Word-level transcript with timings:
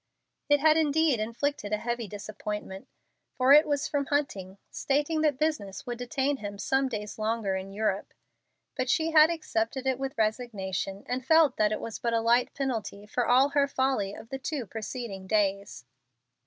It 0.49 0.59
had 0.61 0.77
indeed 0.77 1.19
inflicted 1.19 1.71
a 1.71 1.77
heavy 1.77 2.07
disappointment, 2.07 2.87
for 3.37 3.53
it 3.53 3.67
was 3.67 3.87
from 3.87 4.07
Hunting, 4.07 4.57
stating 4.71 5.21
that 5.21 5.37
business 5.37 5.85
would 5.85 5.99
detain 5.99 6.37
him 6.37 6.57
some 6.57 6.89
days 6.89 7.19
longer 7.19 7.55
in 7.55 7.71
Europe. 7.71 8.15
But 8.75 8.89
she 8.89 9.11
had 9.11 9.29
accepted 9.29 9.85
it 9.85 9.99
with 9.99 10.17
resignation, 10.17 11.03
and 11.07 11.23
felt 11.23 11.55
that 11.57 11.71
it 11.71 11.79
was 11.79 11.99
but 11.99 12.13
a 12.15 12.19
light 12.19 12.51
penalty 12.55 13.05
for 13.05 13.27
all 13.27 13.49
her 13.49 13.67
folly 13.67 14.15
of 14.15 14.29
the 14.29 14.39
two 14.39 14.65
preceding 14.65 15.27
days. 15.27 15.85